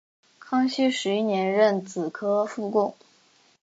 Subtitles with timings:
[0.39, 2.95] 康熙十一年壬子科副贡。